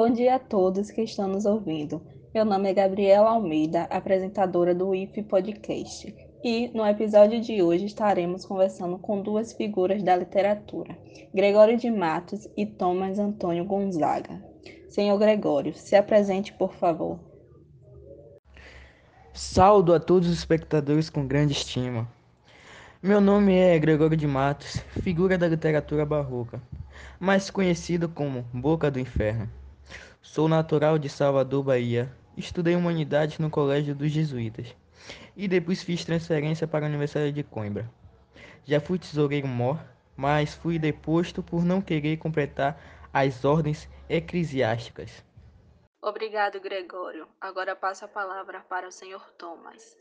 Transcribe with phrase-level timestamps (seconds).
[0.00, 2.00] Bom dia a todos que estão nos ouvindo.
[2.32, 6.16] Meu nome é Gabriela Almeida, apresentadora do IF Podcast.
[6.42, 10.96] E no episódio de hoje estaremos conversando com duas figuras da literatura,
[11.34, 14.42] Gregório de Matos e Thomas Antônio Gonzaga.
[14.88, 17.20] Senhor Gregório, se apresente, por favor.
[19.34, 22.08] Saldo a todos os espectadores com grande estima.
[23.02, 26.58] Meu nome é Gregório de Matos, figura da literatura barroca,
[27.18, 29.59] mais conhecido como Boca do Inferno.
[30.22, 34.76] Sou natural de Salvador, Bahia, Estudei Humanidades no Colégio dos Jesuítas
[35.34, 37.90] e depois fiz transferência para a Universidade de Coimbra.
[38.64, 39.82] Já fui tesoureiro mor,
[40.14, 42.78] mas fui deposto por não querer completar
[43.12, 45.24] as ordens eclesiásticas.
[46.02, 47.26] Obrigado, Gregório.
[47.40, 49.96] Agora passo a palavra para o senhor Thomas.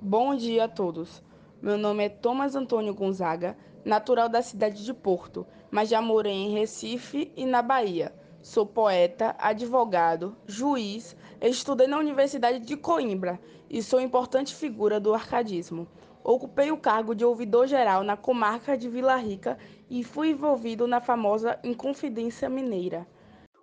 [0.00, 1.22] Bom dia a todos.
[1.60, 6.52] Meu nome é Thomas Antônio Gonzaga, natural da cidade de Porto, mas já morei em
[6.54, 8.12] Recife e na Bahia.
[8.48, 15.86] Sou poeta, advogado, juiz, estudei na Universidade de Coimbra e sou importante figura do arcadismo.
[16.24, 19.58] Ocupei o cargo de ouvidor geral na comarca de Vila Rica
[19.90, 23.06] e fui envolvido na famosa Inconfidência Mineira.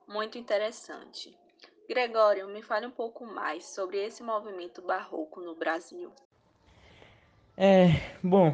[0.07, 1.35] Muito interessante.
[1.89, 6.11] Gregório, me fale um pouco mais sobre esse movimento barroco no Brasil.
[7.57, 7.87] É,
[8.21, 8.53] bom,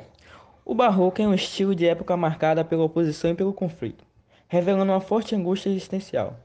[0.63, 4.09] o barroco é um estilo de época marcada pela oposição e pelo conflito
[4.51, 6.35] revelando uma forte angústia existencial.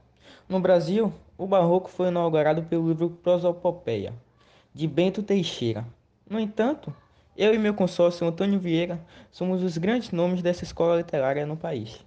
[0.49, 4.15] No Brasil, o Barroco foi inaugurado pelo livro Prosopopeia,
[4.73, 5.85] de Bento Teixeira.
[6.31, 6.95] No entanto,
[7.37, 11.99] eu e meu consórcio Antônio Vieira somos os grandes nomes dessa escola literária no país.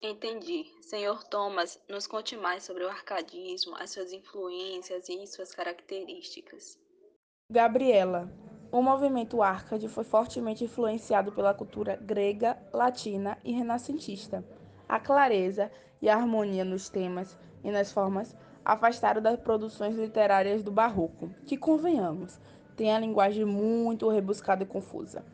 [0.00, 0.64] Entendi.
[0.80, 6.78] Senhor Thomas, nos conte mais sobre o arcadismo, as suas influências e suas características.
[7.50, 8.32] Gabriela,
[8.70, 14.44] o movimento arcade foi fortemente influenciado pela cultura grega, latina e renascentista
[14.88, 18.34] a clareza e a harmonia nos temas e nas formas
[18.64, 22.40] afastaram das produções literárias do barroco, que, convenhamos,
[22.76, 25.24] tem a linguagem muito rebuscada e confusa.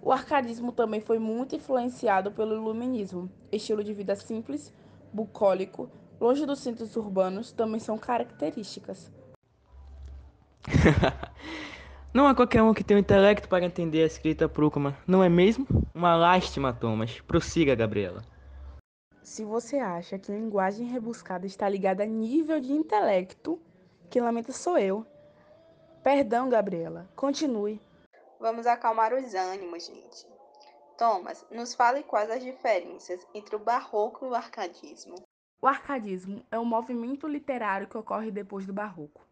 [0.00, 4.72] O arcadismo também foi muito influenciado pelo iluminismo, estilo de vida simples,
[5.12, 5.90] bucólico,
[6.20, 9.10] longe dos centros urbanos, também são características.
[12.12, 15.28] não é qualquer um que tem o intelecto para entender a escrita Prúcuma, não é
[15.28, 15.66] mesmo?
[15.94, 17.20] Uma lástima, Thomas.
[17.22, 18.33] Prossiga, Gabriela.
[19.24, 23.58] Se você acha que linguagem rebuscada está ligada a nível de intelecto,
[24.10, 25.06] quem lamenta sou eu.
[26.02, 27.08] Perdão, Gabriela.
[27.16, 27.80] Continue.
[28.38, 30.26] Vamos acalmar os ânimos, gente.
[30.98, 35.14] Thomas, nos fale quais as diferenças entre o barroco e o arcadismo.
[35.62, 39.22] O arcadismo é um movimento literário que ocorre depois do barroco.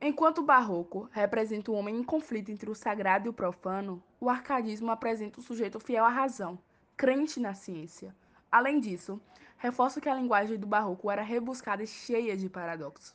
[0.00, 4.30] Enquanto o barroco representa o homem em conflito entre o sagrado e o profano, o
[4.30, 6.56] arcadismo apresenta o sujeito fiel à razão,
[6.96, 8.14] crente na ciência.
[8.50, 9.20] Além disso,
[9.58, 13.14] reforço que a linguagem do barroco era rebuscada e cheia de paradoxos,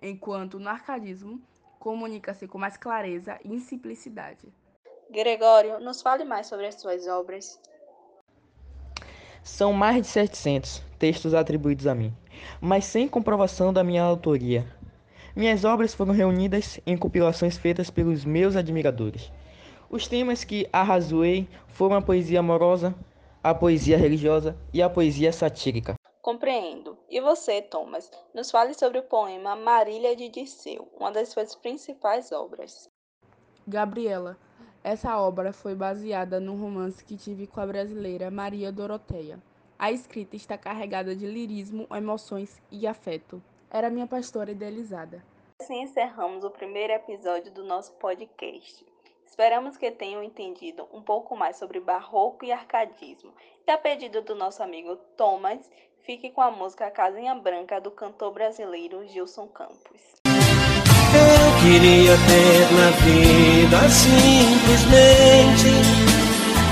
[0.00, 1.40] enquanto no arcadismo
[1.78, 4.52] comunica-se com mais clareza e simplicidade.
[5.10, 7.60] Gregório, nos fale mais sobre as suas obras.
[9.42, 12.12] São mais de 700 textos atribuídos a mim,
[12.60, 14.66] mas sem comprovação da minha autoria.
[15.34, 19.30] Minhas obras foram reunidas em compilações feitas pelos meus admiradores.
[19.90, 22.94] Os temas que arrazoei foram a poesia amorosa,
[23.42, 25.94] a poesia religiosa e a poesia satírica.
[26.22, 26.96] Compreendo.
[27.10, 32.30] E você, Thomas, nos fale sobre o poema Marília de Dirceu, uma das suas principais
[32.30, 32.88] obras.
[33.66, 34.38] Gabriela,
[34.84, 39.42] essa obra foi baseada num romance que tive com a brasileira Maria Doroteia.
[39.76, 43.42] A escrita está carregada de lirismo, emoções e afeto.
[43.68, 45.24] Era minha pastora idealizada.
[45.60, 48.91] Assim encerramos o primeiro episódio do nosso podcast.
[49.32, 53.32] Esperamos que tenham entendido um pouco mais sobre barroco e arcadismo.
[53.66, 55.58] E a pedido do nosso amigo Thomas,
[56.02, 60.02] fique com a música Casinha Branca do cantor brasileiro Gilson Campos.
[60.26, 65.68] Eu queria ter na vida simplesmente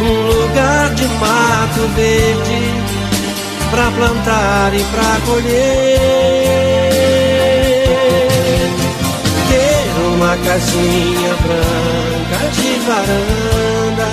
[0.03, 2.61] um lugar de mato verde
[3.71, 5.99] para plantar e para colher.
[9.49, 12.00] Ter uma casinha branca
[12.52, 14.08] de varanda,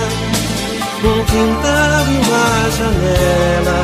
[1.04, 2.48] um quintal e uma
[2.78, 3.82] janela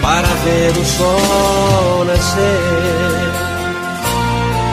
[0.00, 3.37] para ver o sol nascer.